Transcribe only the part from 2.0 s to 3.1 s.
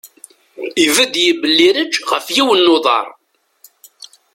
ɣef yiwen n uḍar.